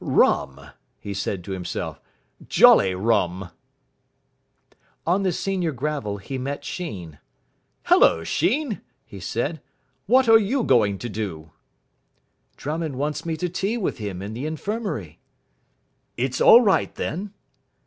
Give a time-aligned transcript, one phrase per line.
[0.03, 0.59] "Rum!"
[0.99, 2.01] he said to himself.
[2.47, 3.51] "Jolly rum!"
[5.05, 7.19] On the senior gravel he met Sheen.
[7.85, 9.61] "Hullo, Sheen," he said,
[10.07, 11.51] "what are you going to do?"
[12.57, 15.19] "Drummond wants me to tea with him in the infirmary."
[16.17, 17.35] "It's all right, then?"